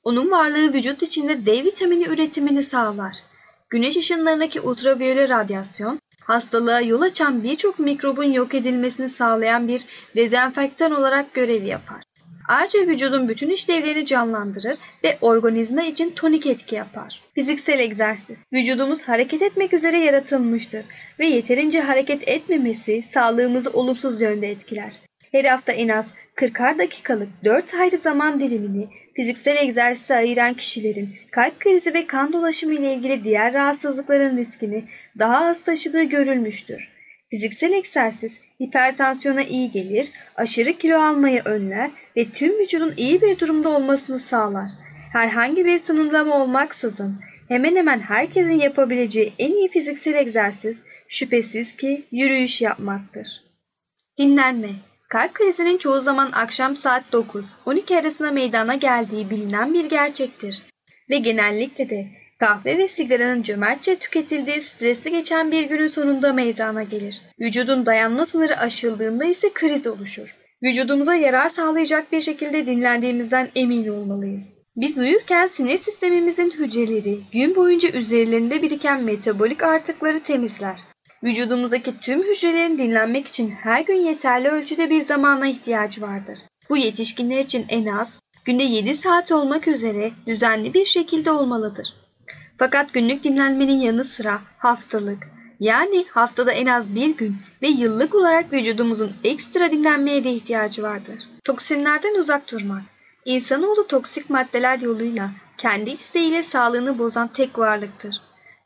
Onun 0.05 0.31
varlığı 0.31 0.73
vücut 0.73 1.03
içinde 1.03 1.47
D 1.47 1.65
vitamini 1.65 2.05
üretimini 2.05 2.63
sağlar. 2.63 3.17
Güneş 3.71 3.97
ışınlarındaki 3.97 4.61
ultraviyole 4.61 5.29
radyasyon, 5.29 6.01
hastalığa 6.21 6.81
yol 6.81 7.01
açan 7.01 7.43
birçok 7.43 7.79
mikrobun 7.79 8.33
yok 8.33 8.55
edilmesini 8.55 9.09
sağlayan 9.09 9.69
bir 9.69 9.85
dezenfektan 10.17 10.93
olarak 10.93 11.35
görev 11.35 11.65
yapar. 11.65 12.03
Ayrıca 12.49 12.87
vücudun 12.87 13.29
bütün 13.29 13.51
işlevlerini 13.51 14.07
canlandırır 14.07 14.79
ve 15.05 15.19
organizma 15.21 15.83
için 15.83 16.11
tonik 16.11 16.47
etki 16.47 16.75
yapar. 16.75 17.23
Fiziksel 17.35 17.79
egzersiz. 17.79 18.45
Vücudumuz 18.53 19.03
hareket 19.03 19.43
etmek 19.43 19.75
üzere 19.75 19.99
yaratılmıştır 19.99 20.85
ve 21.19 21.27
yeterince 21.27 21.81
hareket 21.81 22.29
etmemesi 22.29 23.03
sağlığımızı 23.03 23.71
olumsuz 23.71 24.21
yönde 24.21 24.51
etkiler. 24.51 24.93
Her 25.33 25.45
hafta 25.45 25.73
en 25.73 25.89
az 25.89 26.11
40'ar 26.37 26.79
dakikalık 26.79 27.29
4 27.45 27.75
ayrı 27.75 27.99
zaman 27.99 28.41
dilimini 28.41 28.89
fiziksel 29.21 29.57
egzersize 29.57 30.15
ayıran 30.15 30.55
kişilerin 30.55 31.11
kalp 31.31 31.61
krizi 31.61 31.95
ve 31.95 32.07
kan 32.07 32.33
dolaşımı 32.33 32.75
ile 32.75 32.95
ilgili 32.95 33.25
diğer 33.25 33.55
rahatsızlıkların 33.55 34.37
riskini 34.37 34.85
daha 35.19 35.47
az 35.47 35.65
taşıdığı 35.65 36.03
görülmüştür. 36.03 36.89
Fiziksel 37.31 37.73
egzersiz 37.73 38.41
hipertansiyona 38.63 39.43
iyi 39.43 39.71
gelir, 39.71 40.11
aşırı 40.37 40.73
kilo 40.73 41.01
almayı 41.01 41.43
önler 41.45 41.91
ve 42.17 42.31
tüm 42.31 42.59
vücudun 42.59 42.95
iyi 42.97 43.23
bir 43.23 43.39
durumda 43.39 43.69
olmasını 43.69 44.19
sağlar. 44.19 44.71
Herhangi 45.13 45.65
bir 45.65 45.77
sınırlama 45.77 46.43
olmaksızın 46.43 47.21
hemen 47.49 47.77
hemen 47.77 48.01
herkesin 48.01 48.61
yapabileceği 48.61 49.33
en 49.39 49.53
iyi 49.53 49.69
fiziksel 49.69 50.15
egzersiz 50.15 50.85
şüphesiz 51.09 51.77
ki 51.77 52.05
yürüyüş 52.13 52.63
yapmaktır. 52.63 53.45
Dinlenme 54.19 54.71
Kalp 55.11 55.35
krizinin 55.35 55.79
çoğu 55.79 56.01
zaman 56.01 56.31
akşam 56.33 56.77
saat 56.77 57.03
9-12 57.13 58.01
arasında 58.01 58.31
meydana 58.31 58.75
geldiği 58.75 59.31
bilinen 59.31 59.75
bir 59.75 59.85
gerçektir. 59.85 60.63
Ve 61.11 61.19
genellikle 61.19 61.91
de 61.91 62.07
kahve 62.39 62.79
ve 62.79 62.89
sigaranın 62.89 63.43
cömertçe 63.43 63.97
tüketildiği 63.97 64.61
stresli 64.61 65.11
geçen 65.11 65.53
bir 65.53 65.63
günün 65.63 65.87
sonunda 65.87 66.33
meydana 66.33 66.83
gelir. 66.83 67.21
Vücudun 67.41 67.87
dayanma 67.87 68.27
sınırı 68.27 68.57
aşıldığında 68.57 69.25
ise 69.25 69.51
kriz 69.55 69.87
oluşur. 69.87 70.35
Vücudumuza 70.63 71.15
yarar 71.15 71.49
sağlayacak 71.49 72.13
bir 72.13 72.21
şekilde 72.21 72.67
dinlendiğimizden 72.67 73.49
emin 73.55 73.89
olmalıyız. 73.89 74.45
Biz 74.77 74.99
uyurken 74.99 75.47
sinir 75.47 75.77
sistemimizin 75.77 76.51
hücreleri 76.51 77.19
gün 77.33 77.57
boyunca 77.57 77.91
üzerlerinde 77.91 78.63
biriken 78.63 79.03
metabolik 79.03 79.63
artıkları 79.63 80.21
temizler. 80.21 80.77
Vücudumuzdaki 81.25 82.01
tüm 82.01 82.23
hücrelerin 82.23 82.79
dinlenmek 82.79 83.27
için 83.27 83.51
her 83.51 83.81
gün 83.81 84.05
yeterli 84.05 84.49
ölçüde 84.49 84.91
bir 84.91 85.01
zamana 85.01 85.47
ihtiyacı 85.47 86.03
vardır. 86.03 86.39
Bu 86.71 86.77
yetişkinler 86.77 87.39
için 87.39 87.67
en 87.69 87.87
az 87.87 88.21
günde 88.45 88.63
7 88.63 88.95
saat 88.95 89.33
olmak 89.33 89.69
üzere 89.69 90.13
düzenli 90.27 90.75
bir 90.75 90.85
şekilde 90.85 91.31
olmalıdır. 91.31 91.95
Fakat 92.59 92.93
günlük 92.93 93.25
dinlenmenin 93.25 93.81
yanı 93.81 94.05
sıra 94.05 94.41
haftalık 94.59 95.29
yani 95.61 96.05
haftada 96.11 96.53
en 96.53 96.67
az 96.67 96.95
bir 96.95 97.17
gün 97.17 97.37
ve 97.63 97.69
yıllık 97.69 98.15
olarak 98.15 98.53
vücudumuzun 98.53 99.13
ekstra 99.25 99.71
dinlenmeye 99.71 100.25
de 100.25 100.33
ihtiyacı 100.33 100.83
vardır. 100.83 101.19
Toksinlerden 101.45 102.15
uzak 102.15 102.53
durmak 102.53 102.83
İnsanoğlu 103.25 103.87
toksik 103.87 104.31
maddeler 104.31 104.79
yoluyla 104.79 105.31
kendi 105.59 105.91
isteğiyle 105.91 106.43
sağlığını 106.43 106.99
bozan 106.99 107.29
tek 107.29 107.59
varlıktır. 107.59 108.21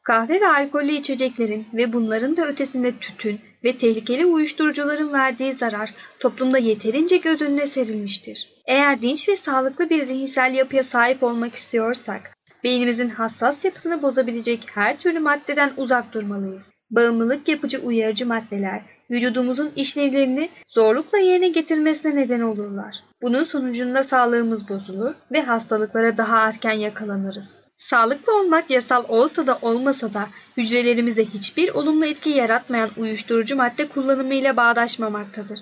Kahve 0.04 0.40
ve 0.40 0.48
alkollü 0.48 0.92
içeceklerin 0.92 1.66
ve 1.74 1.92
bunların 1.92 2.36
da 2.36 2.46
ötesinde 2.46 2.92
tütün 2.98 3.40
ve 3.64 3.78
tehlikeli 3.78 4.26
uyuşturucuların 4.26 5.12
verdiği 5.12 5.54
zarar 5.54 5.94
toplumda 6.20 6.58
yeterince 6.58 7.16
göz 7.16 7.42
önüne 7.42 7.66
serilmiştir. 7.66 8.48
Eğer 8.66 9.02
dinç 9.02 9.28
ve 9.28 9.36
sağlıklı 9.36 9.90
bir 9.90 10.04
zihinsel 10.04 10.54
yapıya 10.54 10.84
sahip 10.84 11.22
olmak 11.22 11.54
istiyorsak, 11.54 12.36
beynimizin 12.64 13.08
hassas 13.08 13.64
yapısını 13.64 14.02
bozabilecek 14.02 14.66
her 14.74 14.98
türlü 14.98 15.18
maddeden 15.18 15.72
uzak 15.76 16.12
durmalıyız. 16.12 16.72
Bağımlılık 16.90 17.48
yapıcı 17.48 17.78
uyarıcı 17.78 18.26
maddeler, 18.26 18.82
vücudumuzun 19.10 19.72
işlevlerini 19.76 20.50
zorlukla 20.68 21.18
yerine 21.18 21.48
getirmesine 21.48 22.16
neden 22.16 22.40
olurlar. 22.40 23.02
Bunun 23.22 23.42
sonucunda 23.42 24.04
sağlığımız 24.04 24.68
bozulur 24.68 25.14
ve 25.32 25.42
hastalıklara 25.42 26.16
daha 26.16 26.48
erken 26.48 26.72
yakalanırız. 26.72 27.60
Sağlıklı 27.76 28.38
olmak 28.38 28.70
yasal 28.70 29.04
olsa 29.08 29.46
da 29.46 29.58
olmasa 29.62 30.14
da 30.14 30.28
hücrelerimize 30.56 31.24
hiçbir 31.24 31.68
olumlu 31.68 32.06
etki 32.06 32.30
yaratmayan 32.30 32.90
uyuşturucu 32.96 33.56
madde 33.56 33.88
kullanımıyla 33.88 34.56
bağdaşmamaktadır. 34.56 35.60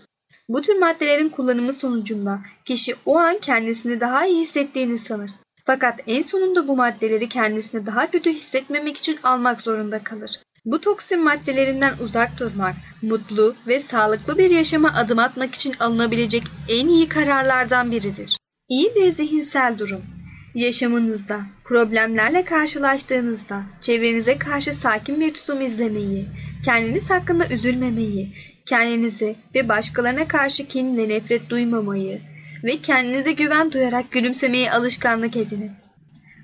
Bu 0.48 0.62
tür 0.62 0.78
maddelerin 0.78 1.28
kullanımı 1.28 1.72
sonucunda 1.72 2.40
kişi 2.64 2.94
o 3.06 3.18
an 3.18 3.38
kendisini 3.38 4.00
daha 4.00 4.26
iyi 4.26 4.40
hissettiğini 4.40 4.98
sanır. 4.98 5.30
Fakat 5.64 6.00
en 6.06 6.22
sonunda 6.22 6.68
bu 6.68 6.76
maddeleri 6.76 7.28
kendisini 7.28 7.86
daha 7.86 8.10
kötü 8.10 8.32
hissetmemek 8.32 8.96
için 8.96 9.18
almak 9.22 9.60
zorunda 9.60 10.04
kalır. 10.04 10.40
Bu 10.64 10.80
toksin 10.80 11.24
maddelerinden 11.24 11.94
uzak 12.00 12.40
durmak, 12.40 12.74
mutlu 13.02 13.54
ve 13.66 13.80
sağlıklı 13.80 14.38
bir 14.38 14.50
yaşama 14.50 14.92
adım 14.94 15.18
atmak 15.18 15.54
için 15.54 15.74
alınabilecek 15.80 16.42
en 16.68 16.88
iyi 16.88 17.08
kararlardan 17.08 17.90
biridir. 17.90 18.36
İyi 18.68 18.94
bir 18.94 19.12
zihinsel 19.12 19.78
durum. 19.78 20.02
Yaşamınızda, 20.54 21.40
problemlerle 21.64 22.44
karşılaştığınızda 22.44 23.62
çevrenize 23.80 24.38
karşı 24.38 24.72
sakin 24.72 25.20
bir 25.20 25.34
tutum 25.34 25.60
izlemeyi, 25.60 26.26
kendiniz 26.64 27.10
hakkında 27.10 27.48
üzülmemeyi, 27.48 28.34
kendinize 28.66 29.36
ve 29.54 29.68
başkalarına 29.68 30.28
karşı 30.28 30.68
kin 30.68 30.96
ve 30.96 31.08
nefret 31.08 31.50
duymamayı 31.50 32.20
ve 32.64 32.80
kendinize 32.82 33.32
güven 33.32 33.72
duyarak 33.72 34.10
gülümsemeyi 34.12 34.70
alışkanlık 34.70 35.36
edinin. 35.36 35.70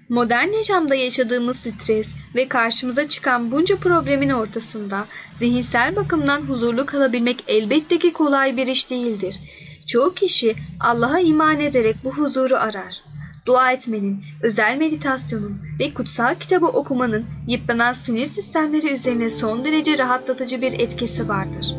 Modern 0.09 0.53
yaşamda 0.53 0.95
yaşadığımız 0.95 1.57
stres 1.57 2.15
ve 2.35 2.49
karşımıza 2.49 3.09
çıkan 3.09 3.53
bunca 3.53 3.77
problemin 3.77 4.31
ortasında 4.31 5.05
zihinsel 5.39 5.97
bakımdan 5.97 6.41
huzurlu 6.41 6.87
kalabilmek 6.87 7.45
elbette 7.49 7.99
ki 7.99 8.13
kolay 8.13 8.57
bir 8.57 8.67
iş 8.67 8.91
değildir. 8.91 9.41
Çoğu 9.87 10.15
kişi 10.15 10.55
Allah'a 10.81 11.21
iman 11.21 11.61
ederek 11.61 11.97
bu 12.05 12.13
huzuru 12.13 12.57
arar. 12.57 13.03
Dua 13.47 13.73
etmenin, 13.73 14.25
özel 14.43 14.77
meditasyonun 14.77 15.59
ve 15.81 15.95
kutsal 15.95 16.35
kitabı 16.35 16.67
okumanın 16.67 17.27
yıpranan 17.49 17.93
sinir 17.93 18.27
sistemleri 18.27 18.93
üzerine 18.93 19.31
son 19.31 19.65
derece 19.65 19.99
rahatlatıcı 19.99 20.63
bir 20.63 20.73
etkisi 20.73 21.29
vardır. 21.29 21.75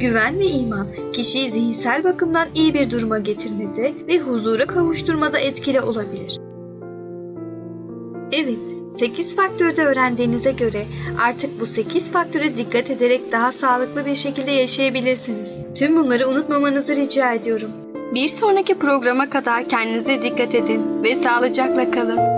Güven 0.00 0.38
ve 0.38 0.46
iman 0.46 0.88
kişiyi 1.12 1.50
zihinsel 1.50 2.04
bakımdan 2.04 2.48
iyi 2.54 2.74
bir 2.74 2.90
duruma 2.90 3.18
getirmede 3.18 3.94
ve 4.06 4.18
huzura 4.18 4.66
kavuşturmada 4.66 5.38
etkili 5.38 5.80
olabilir. 5.80 6.47
Evet, 8.32 8.58
8 8.92 9.36
faktörde 9.36 9.84
öğrendiğinize 9.84 10.52
göre 10.52 10.86
artık 11.20 11.60
bu 11.60 11.66
8 11.66 12.10
faktöre 12.10 12.56
dikkat 12.56 12.90
ederek 12.90 13.32
daha 13.32 13.52
sağlıklı 13.52 14.06
bir 14.06 14.14
şekilde 14.14 14.50
yaşayabilirsiniz. 14.50 15.58
Tüm 15.74 15.96
bunları 15.96 16.28
unutmamanızı 16.28 16.96
rica 16.96 17.32
ediyorum. 17.32 17.70
Bir 18.14 18.28
sonraki 18.28 18.78
programa 18.78 19.30
kadar 19.30 19.68
kendinize 19.68 20.22
dikkat 20.22 20.54
edin 20.54 21.02
ve 21.02 21.14
sağlıcakla 21.14 21.90
kalın. 21.90 22.37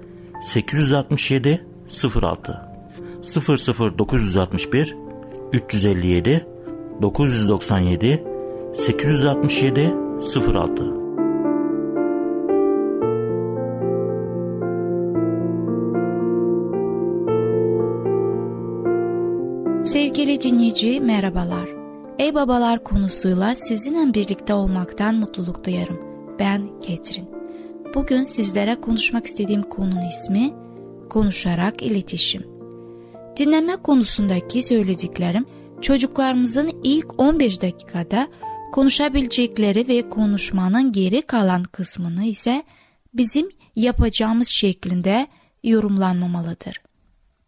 867 0.43 1.61
06 1.89 2.71
00 3.23 3.97
961 3.97 4.95
357 5.51 6.45
997 6.99 8.19
867 8.75 9.93
06 10.21 11.01
Sevgili 19.83 20.41
dinleyici 20.41 20.99
merhabalar. 20.99 21.69
Ey 22.19 22.35
babalar 22.35 22.83
konusuyla 22.83 23.55
sizinle 23.55 24.13
birlikte 24.13 24.53
olmaktan 24.53 25.15
mutluluk 25.15 25.65
duyarım. 25.65 25.99
Ben 26.39 26.79
Ketrin. 26.79 27.40
Bugün 27.95 28.23
sizlere 28.23 28.81
konuşmak 28.81 29.25
istediğim 29.25 29.63
konunun 29.63 30.09
ismi 30.09 30.53
konuşarak 31.09 31.81
iletişim. 31.81 32.43
Dinleme 33.37 33.75
konusundaki 33.75 34.63
söylediklerim 34.63 35.45
çocuklarımızın 35.81 36.81
ilk 36.83 37.21
15 37.21 37.61
dakikada 37.61 38.27
konuşabilecekleri 38.71 39.87
ve 39.87 40.09
konuşmanın 40.09 40.91
geri 40.91 41.21
kalan 41.21 41.63
kısmını 41.63 42.23
ise 42.23 42.63
bizim 43.13 43.49
yapacağımız 43.75 44.47
şeklinde 44.47 45.27
yorumlanmamalıdır. 45.63 46.81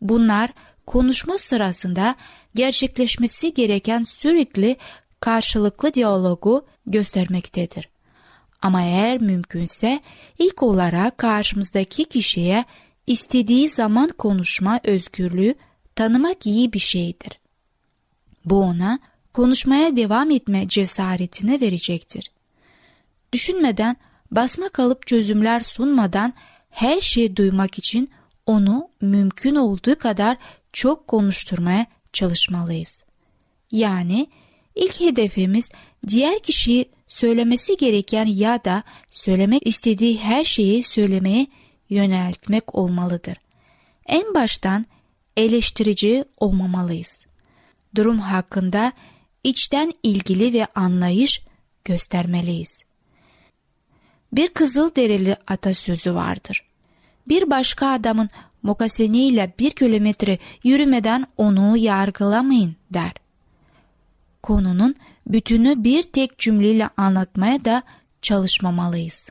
Bunlar 0.02 0.50
konuşma 0.88 1.38
sırasında 1.38 2.16
gerçekleşmesi 2.56 3.54
gereken 3.54 4.04
sürekli 4.04 4.78
karşılıklı 5.20 5.94
diyalogu 5.94 6.66
göstermektedir. 6.86 7.93
Ama 8.64 8.82
eğer 8.82 9.22
mümkünse 9.22 10.02
ilk 10.40 10.64
olarak 10.64 11.18
karşımızdaki 11.18 12.06
kişiye 12.06 12.66
istediği 13.08 13.68
zaman 13.68 14.10
konuşma 14.18 14.80
özgürlüğü 14.84 15.56
tanımak 15.96 16.46
iyi 16.46 16.74
bir 16.74 16.80
şeydir. 16.80 17.40
Bu 18.46 18.60
ona 18.60 19.00
konuşmaya 19.34 19.96
devam 19.96 20.32
etme 20.32 20.68
cesaretini 20.68 21.62
verecektir. 21.62 22.32
Düşünmeden, 23.34 23.98
basma 24.32 24.70
kalıp 24.70 25.08
çözümler 25.08 25.60
sunmadan 25.60 26.34
her 26.70 27.02
şeyi 27.02 27.36
duymak 27.36 27.78
için 27.80 28.10
onu 28.46 28.90
mümkün 29.02 29.56
olduğu 29.56 30.00
kadar 30.00 30.38
çok 30.74 31.08
konuşturmaya 31.08 31.86
çalışmalıyız. 32.14 33.04
Yani 33.72 34.28
ilk 34.76 35.00
hedefimiz 35.00 35.70
diğer 36.08 36.40
kişiyi 36.40 36.90
söylemesi 37.14 37.78
gereken 37.78 38.26
ya 38.26 38.66
da 38.66 38.84
söylemek 39.12 39.68
istediği 39.68 40.20
her 40.20 40.44
şeyi 40.44 40.84
söylemeye 40.84 41.48
yöneltmek 41.90 42.76
olmalıdır. 42.76 43.38
En 44.06 44.34
baştan 44.34 44.86
eleştirici 45.38 46.26
olmamalıyız. 46.38 47.26
Durum 47.96 48.20
hakkında 48.20 48.92
içten 49.44 49.94
ilgili 50.04 50.54
ve 50.54 50.68
anlayış 50.76 51.42
göstermeliyiz. 51.86 52.84
Bir 54.32 54.48
kızıl 54.48 54.96
derili 54.96 55.38
atasözü 55.48 56.14
vardır. 56.14 56.64
Bir 57.28 57.50
başka 57.50 57.88
adamın 57.88 58.30
mokaseniyle 58.64 59.54
bir 59.60 59.72
kilometre 59.72 60.38
yürümeden 60.64 61.28
onu 61.38 61.78
yargılamayın 61.78 62.76
der. 62.94 63.14
Konunun 64.44 64.96
bütünü 65.28 65.84
bir 65.84 66.02
tek 66.04 66.40
cümleyle 66.40 66.90
anlatmaya 66.98 67.66
da 67.66 67.84
çalışmamalıyız. 68.22 69.30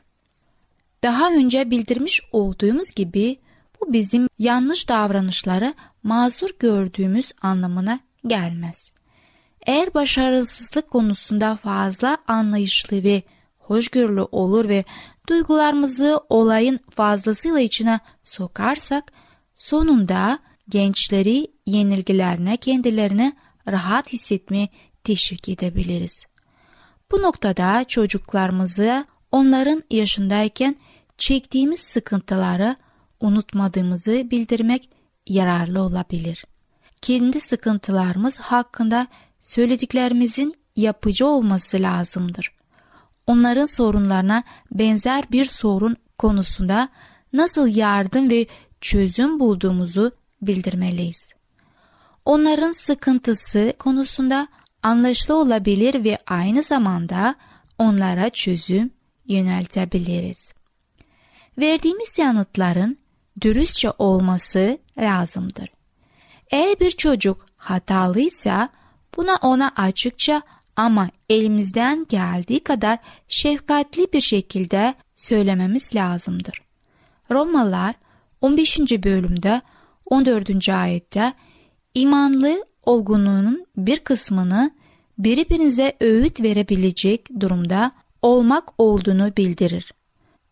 Daha 1.03 1.29
önce 1.29 1.71
bildirmiş 1.71 2.21
olduğumuz 2.31 2.91
gibi 2.91 3.39
bu 3.81 3.93
bizim 3.93 4.29
yanlış 4.39 4.89
davranışları 4.89 5.73
mazur 6.03 6.49
gördüğümüz 6.59 7.31
anlamına 7.41 7.99
gelmez. 8.27 8.91
Eğer 9.65 9.93
başarısızlık 9.93 10.91
konusunda 10.91 11.55
fazla 11.55 12.17
anlayışlı 12.27 13.03
ve 13.03 13.23
hoşgörülü 13.57 14.21
olur 14.21 14.69
ve 14.69 14.83
duygularımızı 15.29 16.21
olayın 16.29 16.79
fazlasıyla 16.89 17.59
içine 17.59 17.99
sokarsak 18.23 19.11
sonunda 19.55 20.39
gençleri 20.69 21.47
yenilgilerine 21.65 22.57
kendilerini 22.57 23.33
rahat 23.67 24.13
hissetmeye 24.13 24.69
teşvik 25.03 25.49
edebiliriz. 25.49 26.25
Bu 27.11 27.21
noktada 27.21 27.83
çocuklarımızı 27.83 29.05
onların 29.31 29.83
yaşındayken 29.91 30.75
çektiğimiz 31.17 31.79
sıkıntıları 31.79 32.75
unutmadığımızı 33.19 34.11
bildirmek 34.31 34.89
yararlı 35.27 35.81
olabilir. 35.81 36.45
Kendi 37.01 37.39
sıkıntılarımız 37.39 38.39
hakkında 38.39 39.07
söylediklerimizin 39.41 40.55
yapıcı 40.75 41.27
olması 41.27 41.77
lazımdır. 41.77 42.51
Onların 43.27 43.65
sorunlarına 43.65 44.43
benzer 44.71 45.31
bir 45.31 45.45
sorun 45.45 45.95
konusunda 46.17 46.89
nasıl 47.33 47.67
yardım 47.67 48.31
ve 48.31 48.47
çözüm 48.81 49.39
bulduğumuzu 49.39 50.11
bildirmeliyiz. 50.41 51.33
Onların 52.25 52.71
sıkıntısı 52.71 53.73
konusunda 53.79 54.47
anlaşılı 54.83 55.35
olabilir 55.35 56.03
ve 56.03 56.17
aynı 56.27 56.63
zamanda 56.63 57.35
onlara 57.77 58.29
çözüm 58.29 58.91
yöneltebiliriz. 59.25 60.53
Verdiğimiz 61.57 62.19
yanıtların 62.19 62.97
dürüstçe 63.41 63.91
olması 63.97 64.77
lazımdır. 64.97 65.69
Eğer 66.51 66.79
bir 66.79 66.91
çocuk 66.91 67.45
hatalıysa 67.57 68.69
buna 69.17 69.35
ona 69.35 69.71
açıkça 69.75 70.41
ama 70.75 71.09
elimizden 71.29 72.05
geldiği 72.09 72.59
kadar 72.59 72.99
şefkatli 73.27 74.13
bir 74.13 74.21
şekilde 74.21 74.95
söylememiz 75.15 75.95
lazımdır. 75.95 76.61
Romalılar 77.31 77.95
15. 78.41 78.79
bölümde 78.79 79.61
14. 80.05 80.69
ayette 80.69 81.33
imanlı 81.93 82.65
olgunluğunun 82.85 83.65
bir 83.77 83.99
kısmını 83.99 84.71
birbirinize 85.17 85.93
öğüt 86.01 86.41
verebilecek 86.41 87.39
durumda 87.39 87.91
olmak 88.21 88.73
olduğunu 88.77 89.37
bildirir. 89.37 89.93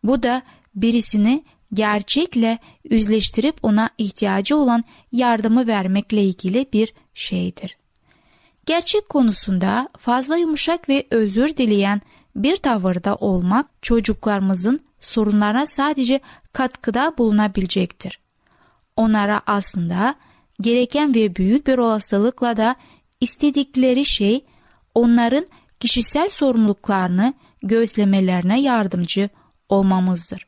Bu 0.03 0.23
da 0.23 0.41
birisini 0.75 1.43
gerçekle 1.73 2.59
yüzleştirip 2.89 3.55
ona 3.63 3.89
ihtiyacı 3.97 4.57
olan 4.57 4.83
yardımı 5.11 5.67
vermekle 5.67 6.23
ilgili 6.23 6.65
bir 6.73 6.93
şeydir. 7.13 7.77
Gerçek 8.65 9.09
konusunda 9.09 9.89
fazla 9.97 10.37
yumuşak 10.37 10.89
ve 10.89 11.07
özür 11.11 11.57
dileyen 11.57 12.01
bir 12.35 12.55
tavırda 12.55 13.15
olmak 13.15 13.65
çocuklarımızın 13.81 14.79
sorunlarına 15.01 15.65
sadece 15.65 16.19
katkıda 16.53 17.13
bulunabilecektir. 17.17 18.19
Onlara 18.95 19.41
aslında 19.45 20.15
gereken 20.61 21.15
ve 21.15 21.35
büyük 21.35 21.67
bir 21.67 21.77
olasılıkla 21.77 22.57
da 22.57 22.75
istedikleri 23.21 24.05
şey 24.05 24.45
onların 24.95 25.47
kişisel 25.79 26.29
sorumluluklarını 26.29 27.33
gözlemelerine 27.63 28.61
yardımcı 28.61 29.29
olmamızdır. 29.69 30.45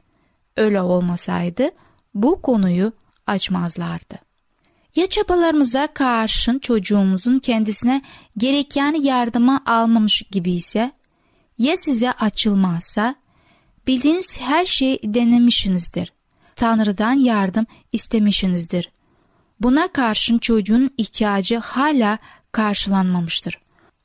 Öyle 0.58 0.82
olmasaydı 0.82 1.70
bu 2.14 2.42
konuyu 2.42 2.92
açmazlardı. 3.28 4.16
Ya 4.96 5.08
çabalarımıza 5.08 5.88
karşın 5.88 6.60
çocuğumuzun 6.60 7.40
kendisine 7.40 8.02
gereken 8.38 8.94
yardımı 8.94 9.62
almamış 9.66 10.22
gibi 10.32 10.52
ise 10.52 10.92
ya 11.58 11.78
size 11.78 12.12
açılmazsa 12.12 13.16
bildiğiniz 13.88 14.40
her 14.40 14.66
şeyi 14.66 15.00
denemişsinizdir. 15.04 16.14
Tanrı'dan 16.56 17.14
yardım 17.14 17.66
istemişsinizdir. 17.92 18.93
Buna 19.64 19.88
karşın 19.88 20.38
çocuğun 20.38 20.92
ihtiyacı 20.98 21.58
hala 21.58 22.18
karşılanmamıştır. 22.52 23.60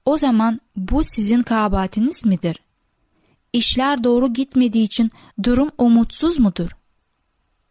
O 0.05 0.18
zaman 0.18 0.61
bu 0.77 1.05
sizin 1.05 1.40
kabahatiniz 1.40 2.27
midir? 2.27 2.61
İşler 3.53 4.05
doğru 4.05 4.33
gitmediği 4.33 4.85
için 4.85 5.11
durum 5.42 5.71
umutsuz 5.79 6.38
mudur? 6.38 6.71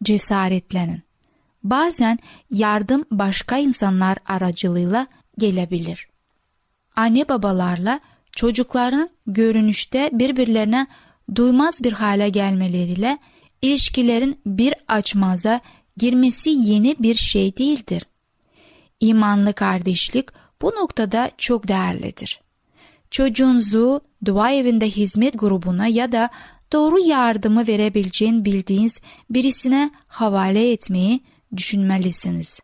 Cesaretlenin. 0.02 1.02
Bazen 1.64 2.18
yardım 2.50 3.04
başka 3.10 3.56
insanlar 3.56 4.18
aracılığıyla 4.26 5.06
gelebilir. 5.38 6.08
Anne 6.96 7.28
babalarla 7.28 8.00
çocukların 8.32 9.10
görünüşte 9.26 10.10
birbirlerine 10.12 10.86
duymaz 11.34 11.84
bir 11.84 11.92
hale 11.92 12.28
gelmeleriyle 12.28 13.18
ilişkilerin 13.62 14.40
bir 14.46 14.74
açmaza 14.88 15.60
girmesi 15.98 16.50
yeni 16.50 16.96
bir 16.98 17.14
şey 17.14 17.56
değildir. 17.56 18.02
İmanlı 19.00 19.52
kardeşlik 19.52 20.28
bu 20.62 20.66
noktada 20.68 21.30
çok 21.38 21.68
değerlidir. 21.68 22.40
Çocuğunuzu 23.10 24.00
dua 24.24 24.52
evinde 24.52 24.90
hizmet 24.90 25.38
grubuna 25.38 25.86
ya 25.86 26.12
da 26.12 26.30
doğru 26.72 26.98
yardımı 26.98 27.66
verebileceğin 27.66 28.44
bildiğiniz 28.44 29.00
birisine 29.30 29.90
havale 30.06 30.72
etmeyi 30.72 31.20
düşünmelisiniz. 31.56 32.60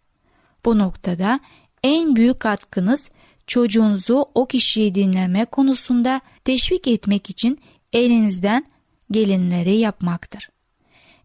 Bu 0.65 0.79
noktada 0.79 1.41
en 1.83 2.17
büyük 2.17 2.41
katkınız 2.41 3.11
çocuğunuzu 3.47 4.27
o 4.35 4.47
kişiyi 4.47 4.95
dinleme 4.95 5.45
konusunda 5.45 6.21
teşvik 6.45 6.89
etmek 6.89 7.31
için 7.31 7.59
elinizden 7.93 8.65
gelinleri 9.11 9.77
yapmaktır. 9.77 10.54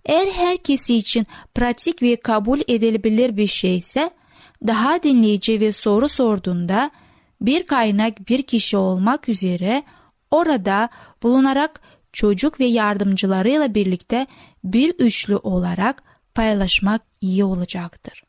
Eğer 0.05 0.27
herkesi 0.27 0.95
için 0.95 1.27
pratik 1.55 2.01
ve 2.01 2.15
kabul 2.15 2.59
edilebilir 2.67 3.37
bir 3.37 3.47
şeyse 3.47 4.09
daha 4.67 5.03
dinleyici 5.03 5.59
ve 5.59 5.71
soru 5.71 6.09
sorduğunda 6.09 6.91
bir 7.41 7.67
kaynak 7.67 8.29
bir 8.29 8.41
kişi 8.41 8.77
olmak 8.77 9.29
üzere 9.29 9.83
orada 10.31 10.89
bulunarak 11.23 11.81
çocuk 12.13 12.59
ve 12.59 12.65
yardımcılarıyla 12.65 13.75
birlikte 13.75 14.27
bir 14.63 14.89
üçlü 14.89 15.35
olarak 15.35 16.03
paylaşmak 16.35 17.01
iyi 17.21 17.43
olacaktır. 17.43 18.23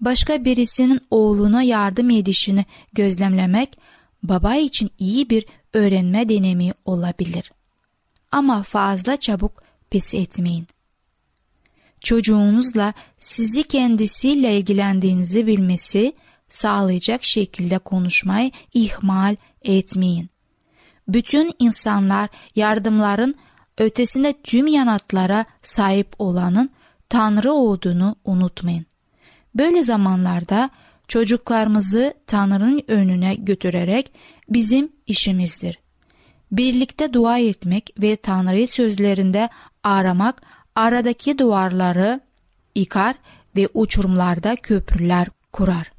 Başka 0.00 0.44
birisinin 0.44 1.00
oğluna 1.10 1.62
yardım 1.62 2.10
edişini 2.10 2.64
gözlemlemek 2.92 3.78
baba 4.22 4.54
için 4.54 4.90
iyi 4.98 5.30
bir 5.30 5.46
öğrenme 5.72 6.28
deneyimi 6.28 6.72
olabilir. 6.84 7.52
Ama 8.32 8.62
fazla 8.62 9.16
çabuk 9.16 9.62
pes 9.92 10.14
etmeyin. 10.14 10.66
Çocuğunuzla 12.00 12.92
sizi 13.18 13.62
kendisiyle 13.62 14.58
ilgilendiğinizi 14.58 15.46
bilmesi 15.46 16.12
sağlayacak 16.48 17.24
şekilde 17.24 17.78
konuşmayı 17.78 18.50
ihmal 18.74 19.36
etmeyin. 19.62 20.30
Bütün 21.08 21.52
insanlar 21.58 22.28
yardımların 22.56 23.34
ötesinde 23.78 24.32
tüm 24.32 24.66
yanıtlara 24.66 25.44
sahip 25.62 26.08
olanın 26.18 26.70
Tanrı 27.08 27.52
olduğunu 27.52 28.16
unutmayın. 28.24 28.86
Böyle 29.54 29.82
zamanlarda 29.82 30.70
çocuklarımızı 31.08 32.14
Tanrı'nın 32.26 32.82
önüne 32.88 33.34
götürerek 33.34 34.12
bizim 34.48 34.92
işimizdir. 35.06 35.78
Birlikte 36.52 37.12
dua 37.12 37.38
etmek 37.38 37.90
ve 37.98 38.16
Tanrı'yı 38.16 38.68
sözlerinde 38.68 39.48
aramak 39.84 40.42
aradaki 40.76 41.38
duvarları 41.38 42.20
yıkar 42.74 43.14
ve 43.56 43.68
uçurumlarda 43.74 44.56
köprüler 44.56 45.28
kurar. 45.52 45.92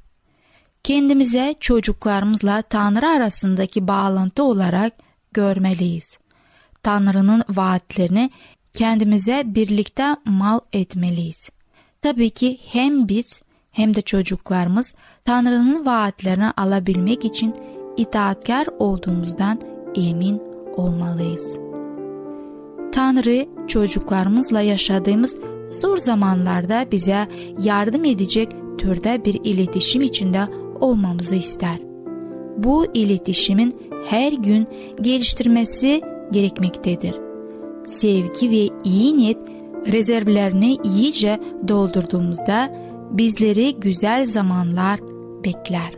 Kendimize 0.84 1.56
çocuklarımızla 1.60 2.62
Tanrı 2.62 3.08
arasındaki 3.08 3.88
bağlantı 3.88 4.44
olarak 4.44 4.94
görmeliyiz. 5.32 6.18
Tanrı'nın 6.84 7.44
vaatlerini 7.50 8.32
kendimize 8.74 9.44
birlikte 9.46 10.16
mal 10.26 10.60
etmeliyiz. 10.74 11.50
Tabii 12.02 12.30
ki 12.30 12.60
hem 12.72 13.08
biz 13.08 13.44
hem 13.72 13.96
de 13.96 14.02
çocuklarımız 14.02 14.96
Tanrı'nın 15.26 15.86
vaatlerini 15.86 16.52
alabilmek 16.52 17.26
için 17.26 17.56
itaatkar 17.98 18.68
olduğumuzdan 18.80 19.62
emin 19.96 20.42
olmalıyız. 20.78 21.73
Tanrı 22.94 23.46
çocuklarımızla 23.68 24.62
yaşadığımız 24.62 25.38
zor 25.72 25.98
zamanlarda 25.98 26.86
bize 26.92 27.28
yardım 27.64 28.06
edecek 28.06 28.52
türde 28.78 29.26
bir 29.26 29.40
iletişim 29.44 30.02
içinde 30.02 30.48
olmamızı 30.80 31.36
ister. 31.36 31.80
Bu 32.58 32.86
iletişimin 32.94 33.76
her 34.06 34.32
gün 34.34 34.68
geliştirmesi 35.02 36.02
gerekmektedir. 36.32 37.16
Sevgi 37.86 38.52
ve 38.52 38.70
iyi 38.84 39.18
niyet 39.18 39.38
rezervlerini 39.92 40.78
iyice 40.84 41.40
doldurduğumuzda 41.68 42.76
bizleri 43.12 43.76
güzel 43.76 44.26
zamanlar 44.26 45.00
bekler. 45.44 45.94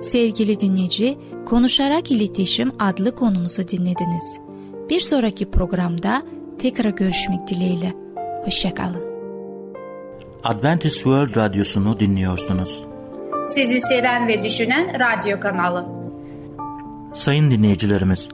Sevgili 0.00 0.60
dinleyici, 0.60 1.18
Konuşarak 1.46 2.10
İletişim 2.10 2.72
adlı 2.78 3.14
konumuzu 3.14 3.68
dinlediniz. 3.68 4.45
Bir 4.90 5.00
sonraki 5.00 5.50
programda 5.50 6.22
tekrar 6.58 6.90
görüşmek 6.90 7.48
dileğiyle. 7.48 7.94
Hoşçakalın. 8.44 9.02
Adventist 10.44 10.94
World 10.94 11.36
Radyosu'nu 11.36 12.00
dinliyorsunuz. 12.00 12.82
Sizi 13.46 13.80
seven 13.80 14.28
ve 14.28 14.44
düşünen 14.44 15.00
radyo 15.00 15.40
kanalı. 15.40 15.86
Sayın 17.14 17.50
dinleyicilerimiz, 17.50 18.28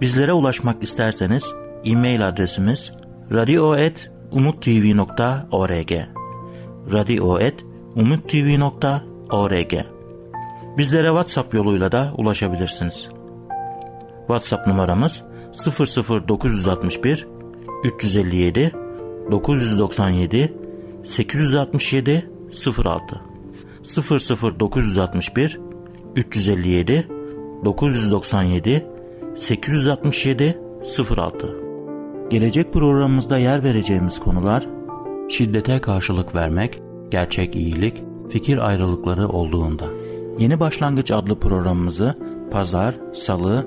bizlere 0.00 0.32
ulaşmak 0.32 0.82
isterseniz 0.82 1.44
e-mail 1.84 2.28
adresimiz 2.28 2.92
radio.umutv.org 3.32 5.92
radio.umutv.org 6.92 9.74
Bizlere 10.78 11.08
WhatsApp 11.08 11.54
yoluyla 11.54 11.92
da 11.92 12.12
ulaşabilirsiniz. 12.18 13.08
WhatsApp 14.26 14.66
numaramız 14.66 15.22
00961 15.52 17.26
357 17.84 18.72
997 19.30 20.52
867 21.04 22.30
06 22.84 23.20
00961 24.60 25.60
357 26.16 27.08
997 27.64 28.86
867 29.36 30.58
06 31.16 31.56
Gelecek 32.30 32.72
programımızda 32.72 33.38
yer 33.38 33.64
vereceğimiz 33.64 34.20
konular 34.20 34.66
şiddete 35.28 35.78
karşılık 35.78 36.34
vermek, 36.34 36.82
gerçek 37.10 37.56
iyilik, 37.56 38.04
fikir 38.30 38.68
ayrılıkları 38.68 39.28
olduğunda. 39.28 39.84
Yeni 40.38 40.60
Başlangıç 40.60 41.10
adlı 41.10 41.38
programımızı 41.38 42.14
pazar, 42.50 42.94
salı 43.14 43.66